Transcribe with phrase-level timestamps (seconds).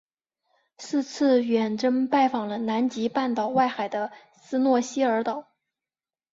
[0.79, 5.51] 是次远征拜访了南极半岛外海的斯诺希尔岛。